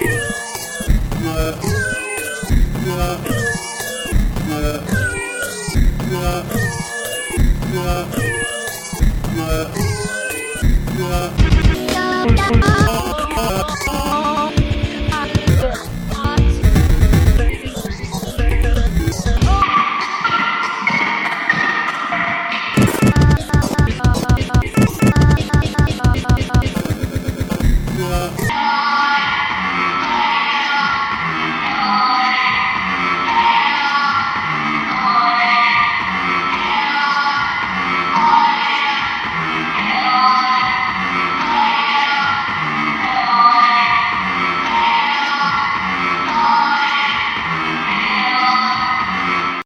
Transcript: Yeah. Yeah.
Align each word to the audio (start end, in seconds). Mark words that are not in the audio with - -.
Yeah. 0.00 0.27
Yeah. 7.70 8.37